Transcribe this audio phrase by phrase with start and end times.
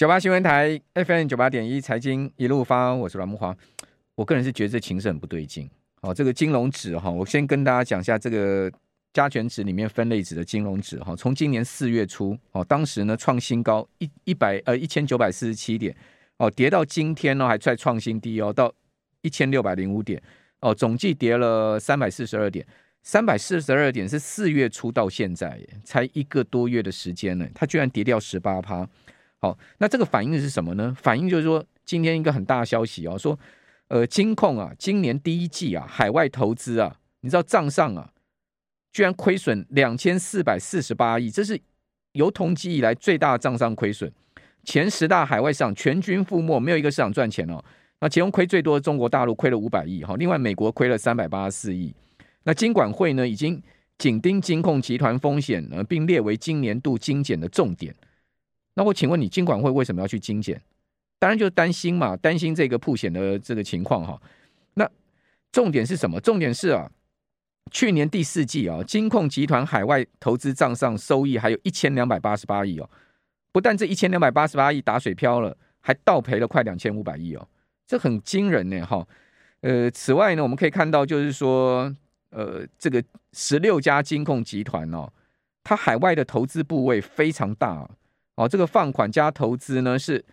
[0.00, 3.54] 九八新闻台 FM 九八点一财经一路发，我是阮木华。
[4.14, 5.68] 我个人是觉得这情势很不对劲。
[6.00, 8.72] 好，这个金融指哈，我先跟大家讲一下这个
[9.12, 15.94] 加权指里面分类指的金融指哈，从今年四月初哦，当时呢创新高一一百呃一千九百四十七点
[16.38, 18.72] 哦，跌到今天呢还在创新低哦，到
[19.20, 20.18] 一千六百零五点
[20.60, 22.66] 哦，总计跌了三百四十二点，
[23.02, 28.88] 三百四十二点是四月初到现在才一个多月的时间呢，它居然跌掉十八趴。
[29.40, 30.94] 好，那这个反应是什么呢？
[31.00, 33.38] 反应就是说，今天一个很大的消息哦，说，
[33.88, 38.10] 呃，金控啊，今年第一季啊，海外投资啊，你知道账上啊，
[38.92, 41.58] 居然亏损两千四百四十八亿，这是
[42.12, 44.12] 有统计以来最大的账上亏损。
[44.62, 47.64] 前十大海外市场全军覆没，没有一个市场赚钱哦。
[48.00, 51.94] 那其中亏最多的中国大陆亏了五百亿，哈，另外美国亏了三百八十四亿。
[52.42, 53.62] 那金管会呢，已经
[53.96, 57.94] 紧盯金控集团风险呢，并列为今年度精简的重点。
[58.74, 60.60] 那我请问你，金管会为什么要去精简？
[61.18, 64.20] 当然就是担心嘛，担心这个曝险的这个情况哈。
[64.74, 64.88] 那
[65.52, 66.18] 重点是什么？
[66.20, 66.90] 重点是啊，
[67.70, 72.88] 去年第四季啊，金控集团海外投资账上收益还有一千两百八十八亿哦。
[73.52, 77.46] 不但这一千两百八十八亿打水漂了，还倒赔了快两千五百亿哦，
[77.86, 79.06] 这很惊人呢哈。
[79.60, 81.94] 呃，此外呢，我们可以看到就是说，
[82.30, 83.04] 呃，这个
[83.34, 85.12] 十六家金控集团哦，
[85.62, 87.74] 它海外的投资部位非常大。
[87.74, 87.90] 哦，
[88.48, 90.24] 这个放款加投资呢是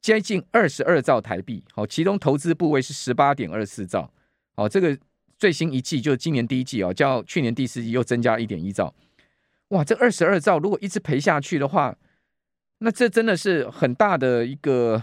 [0.00, 4.12] 接近二十二兆台币，好，其中投资部位是十八点二四兆，
[4.54, 4.96] 好，这个
[5.38, 8.94] 最新一季就是今年第一季哦，较去年第四季又增加一点一兆，
[9.68, 11.96] 哇，这二十二兆如果一直赔下去的话，
[12.78, 15.02] 那这真的是很大的一个，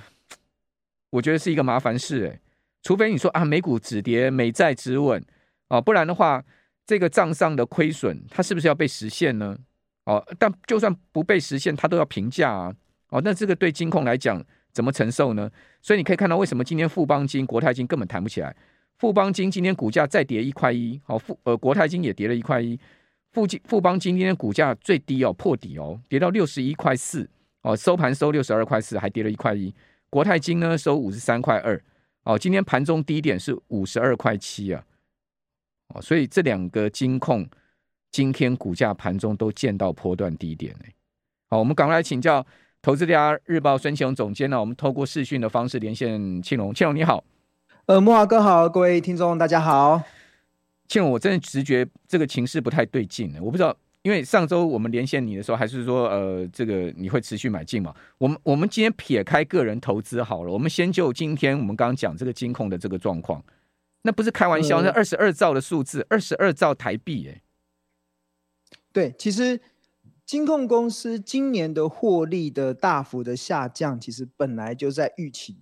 [1.10, 2.40] 我觉得是一个麻烦事诶，
[2.84, 5.24] 除非你说啊，美股止跌，美债止稳，
[5.70, 6.44] 哦，不然的话，
[6.86, 9.58] 这个账上的亏损它是不是要被实现呢？
[10.12, 12.76] 哦，但就算不被实现，它都要评价啊！
[13.12, 15.50] 哦，那这个对金控来讲怎么承受呢？
[15.82, 18.54] 所以你可以看到，为什么今天富邦金、国泰金根本谈不起来？
[18.98, 22.78] 富邦金今天股价再跌一块一，好，富呃国泰金也跌了一块一，
[23.32, 27.30] 富金富邦金今天股价最低哦破底哦，跌到六十一块四
[27.62, 29.74] 哦，收盘收六十二块四，还跌了一块一。
[30.10, 31.82] 国泰金呢收五十三块二，
[32.24, 34.84] 哦，今天盘中低点是五十二块七啊，
[35.94, 37.48] 哦，所以这两个金控。
[38.12, 40.86] 今天股价盘中都见到波段低点呢。
[41.50, 42.42] 好，我们赶快来请教
[42.82, 44.60] 《投资家日报》孙庆龙总监呢。
[44.60, 47.24] 我们透过视讯的方式连线庆龙，庆龙你好。
[47.86, 50.02] 呃，木华哥好，各位听众大家好。
[50.88, 53.40] 庆龙，我真的直觉这个情势不太对劲呢。
[53.42, 57.94] 我不知道，因为上周我们连线你的时候，还是说呃，这个你会持续买进嘛？
[58.18, 63.42] 我们我们今天撇开个人投资好了，我们先就今天我们刚刚讲这个金控的这个状况，
[64.02, 67.42] 那不是开玩笑，那二十二兆的数字，二十二兆台币哎。
[68.94, 69.62] 对，其实
[70.26, 75.62] 金控公司今年的获利的大幅的下降，其实本来就在预期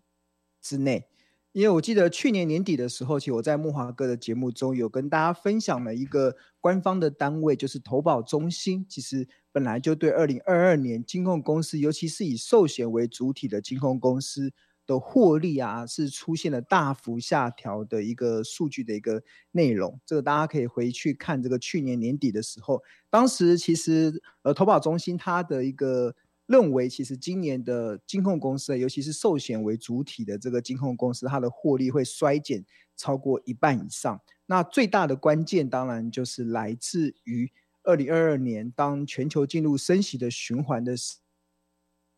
[0.62, 1.08] 之内。
[1.52, 14.54] 因为我记得去年年底的时候，其实我在木华哥的节目中有跟大家分享了一个官方的单位，就是投保中心，其实本来就对二零二二年金控公司，尤其是以寿险为主体的金控公司。
[14.90, 20.00] 的获利啊，是出现了大幅下调的一个数据的一个内容。
[20.04, 26.16] 这个大家可以回去看这个去年年底的时候，当时其实呃投保中心它的一个
[26.48, 32.66] 认为，其实今年的金控公司，尤其是寿险为主体的这个金控公司，它的获利会衰减
[32.98, 34.20] 超过一半以上。
[34.48, 37.52] 那最大的关键当然就是来自于
[37.84, 41.18] 二零二二年，当全球进入升息的循环的时。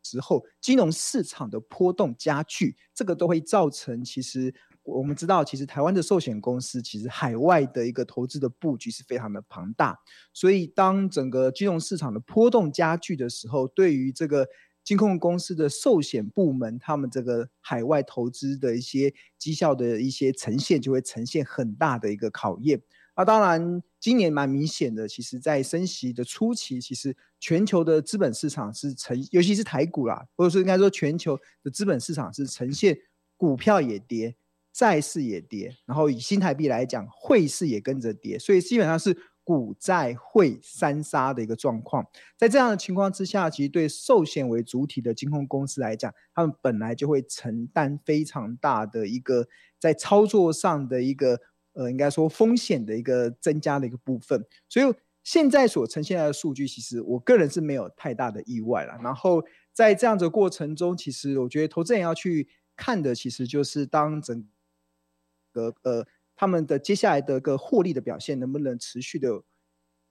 [0.01, 4.03] 之后，金融市场的波动加剧，这个都会造成。
[4.03, 4.53] 其实
[4.83, 9.97] 我们知道，其实台湾的寿险公司其实海外的一个投资的布局是非常的庞大。
[10.33, 14.47] 所以，当整个金融市场的波动加剧的时候，对于这个
[14.83, 22.81] 金控公司的寿险部门，他们这个海外投资的一些绩效的一些呈现，就会呈现很大的一个考验。
[23.13, 32.97] 那当然，今年蛮明显的，其实在升息的初期，其实全球的资本市场是呈，尤其是台股啦，或者说应该说全球的资本市场是呈现
[33.35, 34.37] 股票也跌，
[34.71, 42.07] 债市也跌，然后以新台币来讲，汇市也跟着跌，所以基本上是股债汇三杀的一个状况。
[42.37, 49.47] 在这样的情况之下，其实对寿险为主体的金控公司来讲，他们本来就会承担非常大的一个
[49.77, 51.41] 在操作上的一个。
[51.73, 58.97] 呃，应该说风险的一个增加的一个部分，所以现在所呈现的数据，其实我个人是没有太大的意外了。
[59.03, 64.47] 然后在这样的过程中，其实我觉得投资人要去看的，其实就是当整
[65.53, 69.43] 个呃他们的接下来的个获利的表现，能不能持续的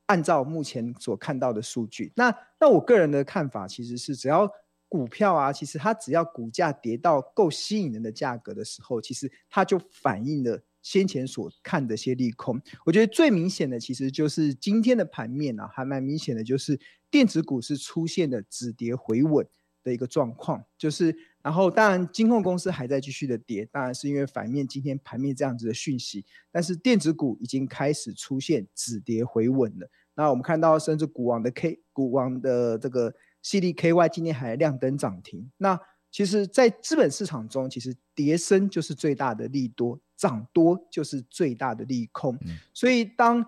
[0.07, 2.13] 按照目前所看到的数据。
[2.15, 4.49] 那那我个人的看法，其实是只要
[4.89, 12.61] 股票啊，其实它只要股价跌到够吸引人的价格的时候，其实它就反映了先前所看的一些利空。
[12.85, 16.79] 我觉得最明显的其实就是今天的盘面啊，还蛮明显的，就是
[17.11, 19.47] 电子股是出现了止跌回稳
[19.83, 20.65] 的一个状况。
[20.79, 29.91] 就是然后当然金控公司还在继续的跌，当然是因为反面今天盘面这样子的讯息，但是电子股已经开始出现止跌回稳了。
[30.15, 33.15] 那我们看到甚至股王的 K 股王的这个。
[33.43, 35.51] CDKY 今天还亮灯涨停。
[35.57, 35.81] 那
[36.11, 42.35] 其实，在资本市场中，其实跌升就是最大的利多，涨多就是最大的利空。
[42.45, 43.47] 嗯、所以，当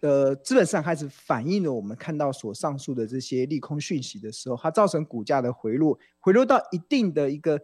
[0.00, 7.60] 呃资本市场开始反映了我们看到所上述的这些利空讯息的时候，它造成股价的回落，回落到一定的一个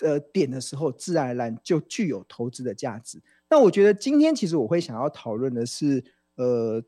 [0.00, 3.22] 呃点的时候，自然而然就具有投资的价值。
[3.48, 6.04] 那我觉得今天其实我会想要讨论的是，
[6.34, 6.82] 呃，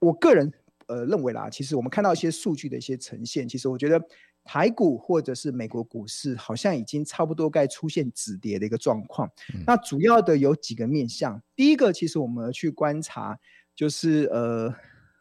[0.00, 0.52] 我个人。
[0.88, 4.02] 呃，认为啦，其实我们看到一些数据的一些呈现，其实我觉得
[4.50, 9.30] 台股或者是美国股市好像已经差不多该出现止跌的一个状况。
[9.52, 13.38] 嗯、那主要的有几个面向，第一个其实我们要去观察，
[13.76, 14.74] 就是呃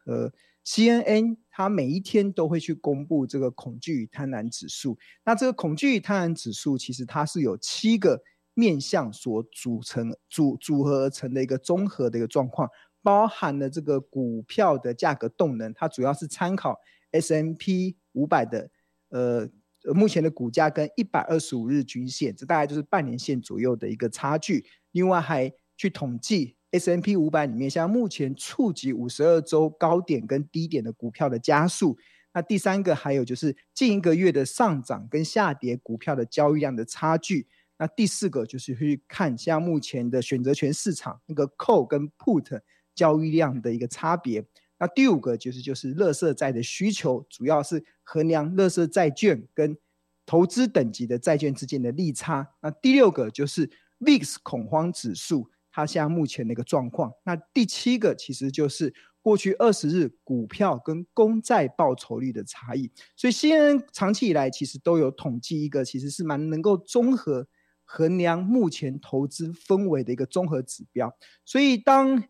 [0.06, 0.32] 呃
[0.66, 4.98] ，CNN 它每一天都会去公布这个恐惧与贪婪指数。
[5.26, 8.24] 那这个恐惧与贪婪指数其实它是有七个
[8.54, 12.70] 面向所组成组组合而成的一个综合的一个状况。
[13.04, 16.80] 包含了这个股票的价格动能，它主要是参考
[17.12, 18.70] S M P 五百的
[19.10, 19.48] 呃
[19.94, 24.66] 目前的股价跟一百二十五日均线，这大概就是半年线左右的一个差距。
[24.92, 31.98] 另外还去统计 S&P 五百里面，像目前触及五十二周高点跟低点的股票的加速。
[32.34, 37.48] 那第三个还有就是近一个月的上涨跟下跌股票的交易量的差距。
[37.78, 42.62] 那第四个就是去看像目前的选择权市场那个 Call 跟 Put。
[42.98, 44.44] 交易量的一个差别。
[44.80, 49.78] 那第五个就是就是垃圾债的需求，主要是衡量垃圾债券跟
[50.26, 52.48] 投资等级的债券之间的利差。
[52.62, 53.70] 那第六个就是
[54.00, 57.12] VIX 恐慌指数，它现在目前的一个状况。
[57.24, 62.92] 那第七个其实就是过去二十日股票跟公债报酬率的差异。
[63.16, 67.48] 所以 CNN 长期以来其实都有统计一个，其实是蛮能够综合
[67.84, 71.12] 衡量目前投资氛围的一个综合指标。
[71.46, 72.24] 所以当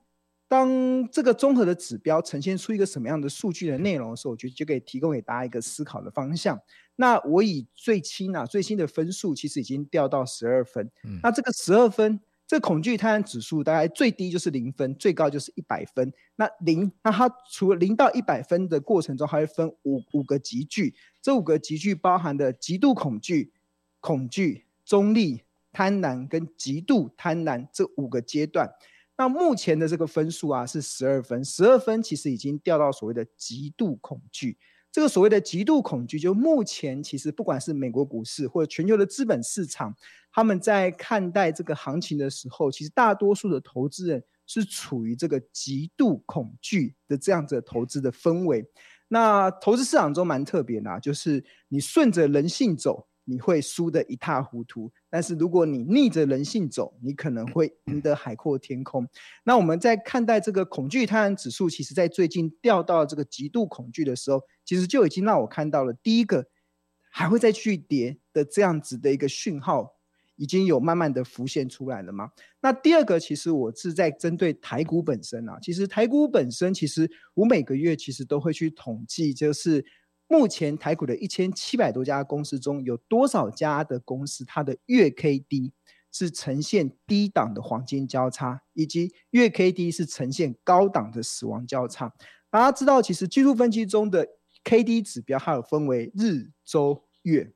[0.47, 6.57] 当这个综合的指标呈现出一个什么样的数据的内容的时候，我觉得就可以提供给大家一个思考的方向。
[6.95, 10.89] 那我以最新啊最新的分数，其实已经掉到十二分。
[11.03, 16.11] 嗯、那这个十二分，这个恐惧贪婪指数大概最低就是零分，最高就是一百分。
[16.37, 20.95] 那零，那它除了零到一百分的过程中，还会分五五个集聚。
[21.21, 23.51] 这五个集聚包含的极度恐惧、
[23.99, 25.43] 恐惧、中立、
[25.73, 28.71] 贪婪跟极度贪婪这五个阶段。
[29.17, 34.57] 那目前的这个分数啊是十二分，十二分其实已经掉到所谓的极度恐惧。
[34.91, 39.93] 这个所谓的极度恐惧，就目前其实不管是美国股市或者全球的资本市场，
[40.31, 48.65] 他们在看待这个行情的时候，其实大多数的投资人是处于这个极度恐惧的这样子的投资的氛围。
[49.07, 53.07] 那投资市场中蛮特别的，就是你顺着人性走。
[53.29, 59.05] 你会输得一塌糊涂，但是如果你逆着人性走，你可能会赢得海阔天空。
[59.43, 66.47] 那我们在看待这个恐惧贪婪指数，其实在最近掉到这个极度恐惧的时候，其实就已经让我看到了第一个
[67.09, 69.97] 还会再去跌的这样子的一个讯号，
[70.37, 72.31] 已经有慢慢的浮现出来了吗？
[72.61, 79.85] 那第二个，其实我是在针对台股本身啊，其实台股本身，其实我每个月其实都会去统计，就是。
[80.27, 85.71] 目前台股的一千七百多家公司中，有多少家的公司它的月 K D
[86.11, 92.13] 是呈现低档的黄金交叉，以及月 K D 是呈现高档的死亡交叉？
[92.49, 94.27] 大家知道，其实技术分析中的
[94.63, 97.53] K D 指标它有分为日、周、月。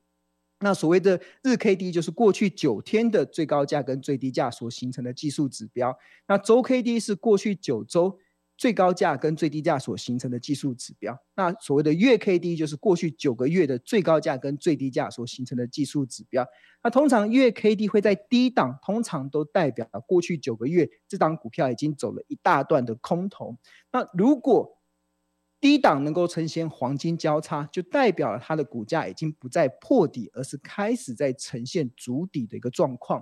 [0.60, 5.98] 那所谓的日 K D 就是过去九天的最高价跟最低价所形成的技术指标。
[6.26, 8.18] 那周 K D 是过去九周。
[8.62, 16.46] 最高价跟最低价所形成的技术指标，那所谓的月 K D 就是过去九个月的最高价跟最低价所形成的技术指标。
[16.80, 23.56] 那通常月 K D 会在低档，通常都代表过去九个月这档股票已经走了一大段的空头。
[23.90, 24.78] 那如果
[25.60, 33.20] 低档能够呈现黄金交叉，就代表了它的股价已经不再破底，而是开始在呈现筑底的一个状况。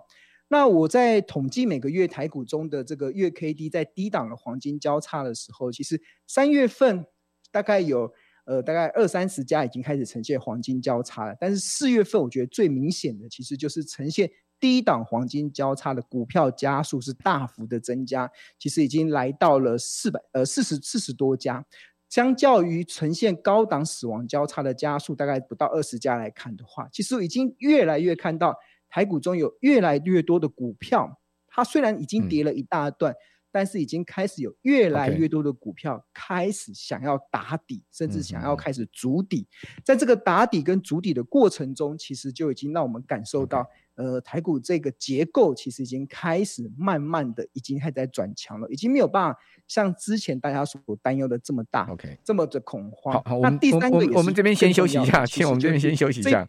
[0.52, 7.06] 那我在统计每个月台股中的这个月 K D 在低档的黄金交叉的时候，其实三月份
[7.52, 8.12] 大概有
[8.46, 14.28] 呃大概二三十家已经开始呈现黄金交叉了，但是四月份我觉得最明显的其实就是呈现
[14.58, 18.28] 低档黄金交叉的股票家数是大幅的增加，
[18.58, 21.64] 其实已经来到了四百呃四十四十多家。
[22.08, 28.56] 相较于呈现高档死亡交叉的家数，大概不到二十家来看的话，其实已经越来越看到
[28.90, 33.12] 台股中有越来越多的股票，它虽然已经跌了一大段。
[33.12, 33.16] 嗯
[33.52, 39.44] 但是已经开始有越来越多的股票开始想要打底.甚至想要开始筑底。
[39.84, 53.12] 在这个打底跟筑底的过程中，其实就已经让我们感受到.呃，台股这个结构其实已经开始慢慢的已经开始在转强了，已经没有办法像之前大家所担忧的这么大，OK，这么的恐慌。
[53.12, 56.48] 好，好，那第三个我，我们这边先休息一下，请我们这边先休息一下。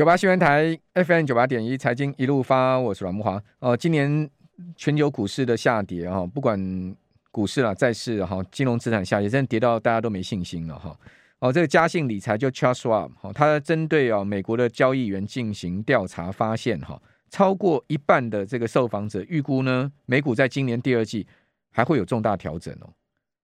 [0.00, 3.32] 九八新闻台 FM 九八点一财经一路发，我是阮慕华。
[3.58, 4.30] 哦、呃，今年。
[4.74, 6.96] 全球股市的下跌哈，不管
[7.30, 10.98] 股市啦、债市哈、金融资产下跌，真的跌到大家都没信心了哈。
[11.40, 21.26] 哦，这个嘉信理财就 Charles Schwab 哈，他针对啊美国的交易员进行调查，发现哈，超过一半的这个受访者预估呢，美股在今年第二季
[21.70, 22.88] 还会有重大调整哦。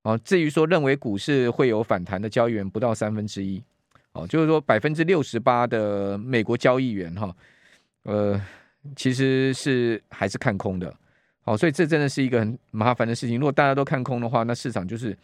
[0.04, 3.62] 哦，至于说认为股市会有反弹的交易员不到三分之一，
[4.16, 7.36] 哦，就是说百分之六十八的美国交易员哈，
[8.04, 8.40] 呃，
[8.96, 10.92] 其实是还是看空的。
[11.42, 13.38] 好，所以这真的是一个很麻烦的事情。
[13.38, 15.16] 如果大家都看空的话，那市场就是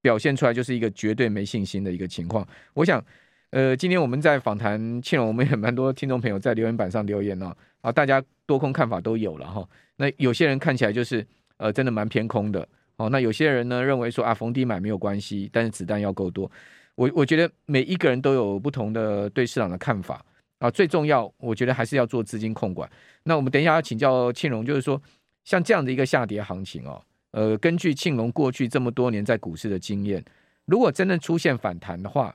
[0.00, 2.46] 表现出来就是一个绝对没信心的一个情况。
[2.74, 3.04] 我想，
[3.50, 9.68] 呃，今天我们在访谈庆隆，我们也蛮多听众朋友在留言板上留言哦，啊，大家多空看法都有了哈。
[9.96, 11.24] 那有些人看起来就是
[11.58, 12.66] 呃，真的蛮偏空的。
[12.96, 16.50] 哦，那有些人呢认为说啊，逢低买没有关系，但是子弹要够多。
[16.96, 20.20] 我我觉得每一个人都有不同的对市场的看法
[20.58, 20.68] 啊。
[20.68, 22.90] 最重要，我觉得还是要做资金控管。
[23.22, 25.00] 那我们等一下要请教庆荣，就是说。
[25.46, 27.00] 像这样的一个下跌行情哦，
[27.30, 30.20] 呃，根据庆荣过去这么多年在股市的经验，
[30.64, 32.34] 如果真的出现反弹的话，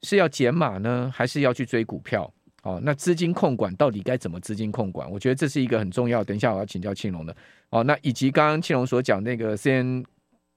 [0.00, 2.32] 是要减码呢，还是要去追股票？
[2.62, 5.06] 哦，那资金控管到底该怎么资金控管？
[5.10, 6.24] 我觉得这是一个很重要。
[6.24, 7.36] 等一下我要请教庆隆的
[7.68, 7.84] 哦。
[7.84, 10.02] 那以及刚刚庆隆所讲那个先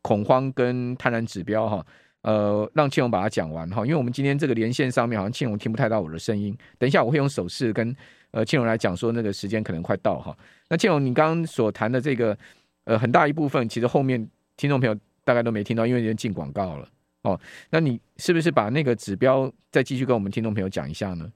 [0.02, 1.86] 恐慌跟贪婪指标哈，
[2.22, 7.96] 呃，让庆荣把它讲完哈，因为我们今天这个连线上面好像庆荣听不太到我的声音，等一下我会用手势跟。
[8.34, 10.34] 呃，庆荣来讲说，那个时间可能快到哈。
[10.70, 12.38] 那庆荣，你刚刚所谈的这个，
[12.86, 14.26] 呃，很大一部分其实后面
[14.56, 16.88] 听众朋友大概都没听到，因为已经进广告了
[17.24, 17.38] 哦。
[17.70, 21.30] 那你是不是把那个指标再继续跟我们听众朋友讲一下呢？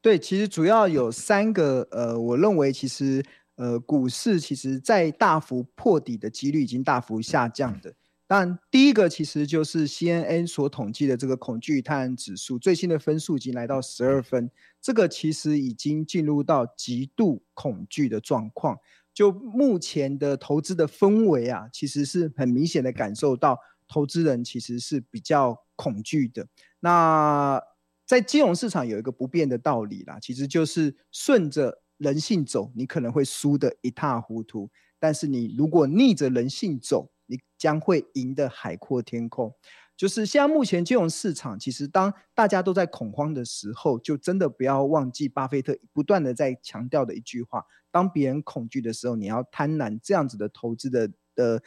[0.00, 3.22] 对，其实主要有三个，呃，我认为其实
[3.56, 7.92] 呃，股市其实在大幅破底的几率已经大幅下降的。
[8.32, 14.48] 但第一个其实就是 CNN 所统计的这个恐惧与贪婪指数，最新的分数已经来到十二分，
[14.80, 18.78] 这个其实已经进入到极度恐惧的状况。
[19.12, 23.58] 就目前的投资的氛围啊，其实是很明显的感受到
[23.88, 26.46] 投资人其实是比较恐惧的。
[26.78, 27.60] 那
[28.06, 34.68] 在金融市场有一个不变的道理啦，其实就是顺着人性走，你可能会输得一塌糊涂；
[35.00, 39.54] 但是你如果逆着人性走，你将会赢得海阔天空。
[39.96, 50.00] 就是现在目前金融市场，其实当大家都在恐慌的时候，就真的不要忘记巴菲特不断的在强调的一句话：当别人恐惧的时候，你要贪婪。
[50.02, 51.62] 这样子的投资的的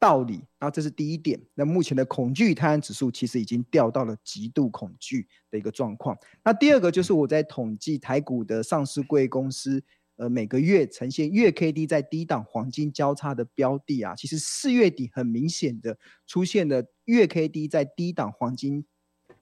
[0.00, 0.36] 道理。
[0.58, 1.38] 然后这是第一点。
[1.54, 6.16] 那目前的恐惧贪婪指数其实已经掉到了极度恐惧的一个状况。
[6.42, 9.84] 那第二个就是我在统计台股的上市贵公司。
[10.16, 18.86] 呃，每个月呈现月 K D 在低档黄金交叉的标的啊，其实四月底很明显的出现了月 K D 在低档黄金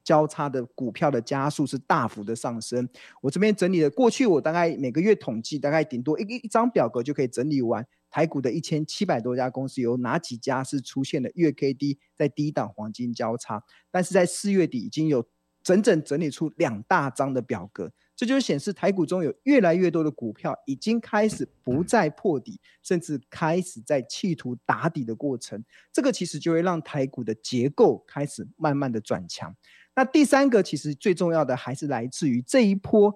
[0.02, 2.88] 交叉的股票的加速是大幅的上升。
[3.20, 15.28] 我这边整理的过去，我大概每个月统计，大概顶多一一张表格就可以整理完台股的一千七百多家公司有哪几家是出现了月 K D 在低档黄金交叉，但是在四月底已经有
[15.62, 17.92] 整整整理出两大张的表格。
[18.14, 25.64] 这就显示台股中有越来越多的股票已经开始不再破底，甚至开始在企图打底的过程。
[25.92, 29.54] 这个其实就会让台股的结构开始慢慢的转强。
[29.94, 33.14] 那第三个其实最重要的还是来自于这一波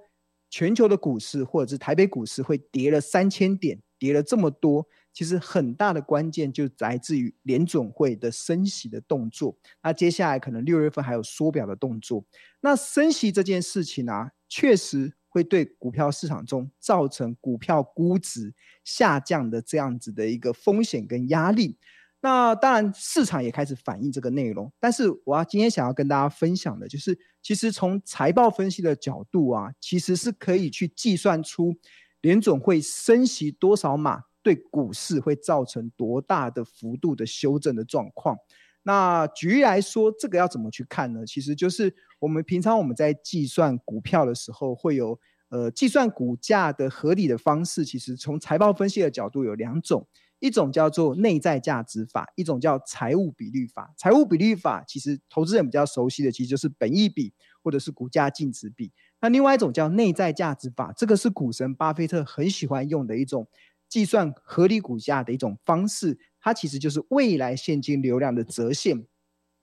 [0.51, 4.87] 全球的股市或者是台北股市会跌了三千点，跌了这么多。
[5.17, 9.57] 其实很大的关键就来自于联准会的升息的动作。
[9.83, 12.23] 那接下来可能六月份还有缩表的动作。
[12.61, 14.31] 那升息这件事情啊。
[14.49, 18.55] 确实会对股票市场中造成股票估值
[18.85, 21.77] 下降的这样子的一个风险跟压力。
[22.21, 24.73] 那当然，市场也开始反映这个内容。
[24.79, 31.75] 但是，我要今天想要跟大家分享的，就是其实从财报分析的角度啊，其实是可以去计算出
[32.21, 38.39] 联准会升息多少码，对股市会造成多大的幅度的修正的状况。
[38.85, 41.27] 那举例来说，这个要怎么去看呢？
[41.27, 47.85] 其实就是我们平常我们在计算股票的时候，会有呃计算股价的合理的方式。
[47.85, 50.07] 其实从财报分析的角度有两种，
[50.39, 53.93] 一种叫做内在价值法，一种叫财务比率法。
[53.99, 57.35] 财务比率法其实投资人比较熟悉的，其实就是本益比
[57.65, 58.93] 或者是股价净值比。
[59.21, 63.49] 那另外一种叫内在价值法，这个是股神巴菲特很喜欢用的一种
[63.89, 66.19] 计算合理股价的一种方式。
[66.41, 69.05] 它其实就是未来现金流量的折现，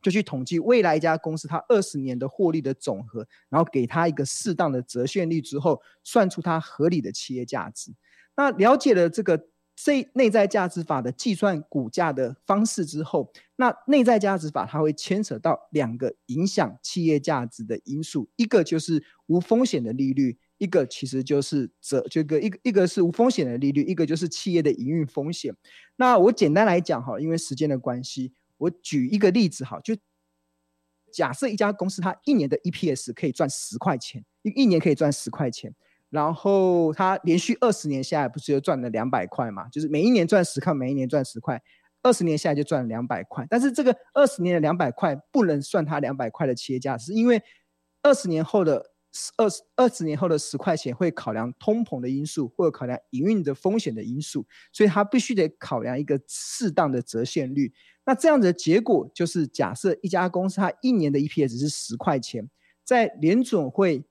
[0.01, 7.93] 就去统计未来一家公司它二十年的获利的总和，然后给它一个适当的折现率之后，算出它合理的企业价值。
[8.35, 25.53] 那了解了这个这内在价值法的计算股价的方式之后，那内在价值法它会牵扯到两个影响企业价值的因素，一个就是无风险的利率，一个其实就是这这个一个一个是无风险的利率，一个就是企业的营运风险。
[25.97, 29.93] 那我简单来讲哈，因为时间的关系，我举一个例子哈，就
[31.11, 35.75] 假设一家公司它一年的 EPS 可以赚十块钱，一一年可以赚十块钱，
[36.09, 39.67] 然后它连续二十年下来不是又赚了两百块嘛？
[39.67, 41.61] 就是每一年赚十块，每一年赚十块，
[42.03, 43.45] 二十年下来就赚了两百块。
[43.49, 47.43] 但是这个二十年的两百块不能算它两百块的企业价值，因为
[48.01, 48.92] 二十年后的。
[49.37, 57.73] 二十二十年后的十块钱会考量通膨的因素，或者考量营运的风险的因素，所以它必须得考量一个适当的折现率。
[58.05, 62.49] 那这样子的结果就是，假设一家公司它一年的 EPS 是十块钱，
[62.83, 64.03] 在联准会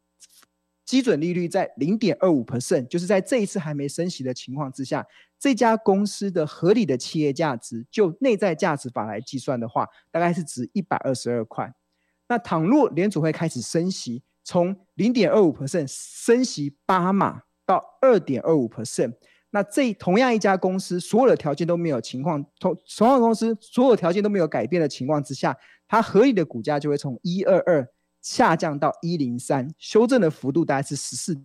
[0.84, 5.06] 基准利率在零点二五 percent，就是在这一次还没升息的情况之下，
[5.38, 11.74] 这家公司的合理的企业价值，就内在价值法来计算的话，大概是值一百二十二块。
[12.28, 19.14] 那倘若联准会开始升息，从零点二五 percent 升息八码到二点二五 percent，
[19.50, 25.56] 那这同样一家公司所有的条件都没有情况，同同样公司所有条件都没有改变的情况之下，
[25.86, 27.86] 它合理的股价就会从一二二
[28.20, 31.40] 下降到一零三，修正的幅度大概是十四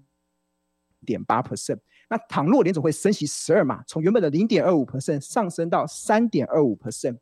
[1.06, 1.80] 点八 percent。
[2.10, 7.18] 那倘若联总会升息十二码，从原本的零点二五 percent 上升到三点二五 percent，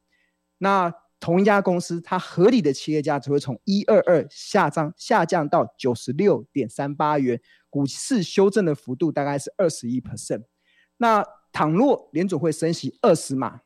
[0.59, 0.93] 那
[1.25, 10.43] 同一家公司，它合理的企业价值会从一二二下降下降到九十六点三八元，股市修正的幅度大概是二十一 percent。
[10.97, 13.61] 那倘若联总会升息二十码，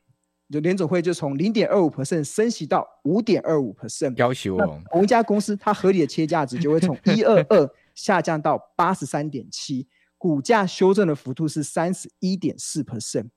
[0.50, 4.80] 就联总会就从零点二五 percent 升息到五点二五 percent，要求哦。
[4.90, 13.28] 同一家公司，它合理的企业价值就会从 一二二下降到八十三点七，股价修正的幅度是三十一点四 percent。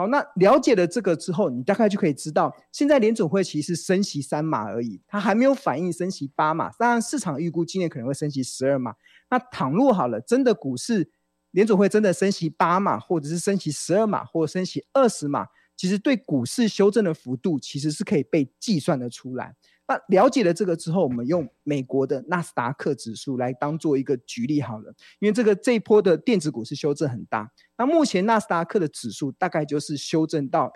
[0.00, 6.70] 好，那了解了这个之后，你大概就可以知道，现在联准会其实升息三码而已，它还没有反映升息八码。
[6.78, 8.94] 当然，市场预估今年可能会升息十二码。
[9.28, 11.10] 那倘若好了，真的股市
[11.50, 19.54] 联准会真的升息八码，或者是升息十二码，或者升息二十码，其实对股市修正的幅度其实是可以被计算得出来。
[19.90, 27.50] 那了解了这个之后，我们用美国的纳斯达克指数来当做一个举例好了，因为这个这一波的电子股是修正很大。
[27.76, 30.72] 那目前纳斯达克的指数大概就是修正到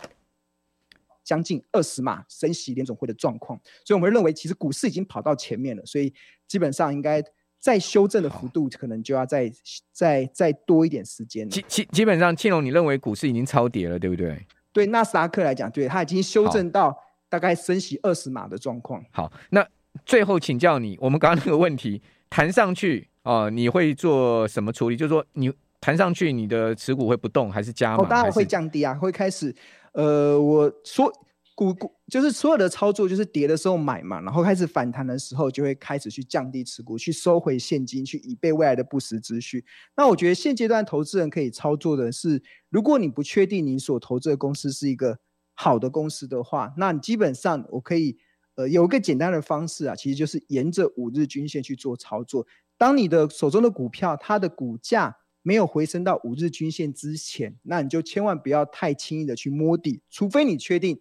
[1.23, 6.13] 将近二十码升息联总会的状况，所以我们认为其实股市已经跑到前面了，所以
[6.49, 7.23] 基本上应该
[7.61, 9.49] 再修正的幅度可能就要再
[9.93, 11.49] 再再多一点时间。
[11.49, 14.45] 基基基本上，庆隆，你认为股市已经超跌了，对不对？
[14.73, 17.04] 对纳斯达克来讲，对，它已经修正到。
[17.35, 19.05] 大概升息二十码的状况。
[19.11, 19.67] 好，那
[20.07, 24.97] 最后请教你，我们刚刚那个问题弹上去啊、呃，你会做什么处理？
[24.97, 28.05] 就是说，你弹上去，你的持股会不动，还是加码？
[28.05, 29.53] 哦，当然会降低啊，会开始。
[29.95, 31.13] 呃，我说
[31.57, 39.65] 股股就是所有的操作，就是跌的时候买嘛，然后开始反弹的时候，就会开始去降低持股，去收回现金，去以备未来的不时之需。
[39.97, 45.19] 那我觉得现阶段投资人可以操作的是，如果你不确定你所投资的公司是一个。
[45.55, 48.19] 好的公司的话，那你基本上我可以，
[48.57, 52.47] 呃，有一个简单的方式啊，其实就是沿着五日均线去做操作。
[52.77, 60.99] 当你的手中的股票它的股价没有回升到五日均线之前，那你就千万不要太轻易的去摸底，除非你确定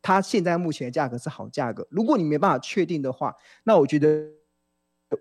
[0.00, 1.86] 它现在目前的价格是好价格。
[1.90, 4.28] 如果你没办法确定的话，那我觉得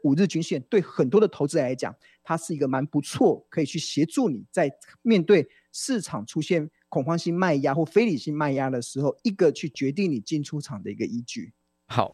[0.04, 1.96] 五日均线对很多的投资来讲，
[2.26, 4.70] 它是一个蛮不错，可以去协助你在
[5.02, 6.70] 面对市场出现。
[6.88, 11.52] 恐慌性卖压或非理性卖压的时候，一个去决定你进出场的一个依据。
[11.88, 12.14] 好，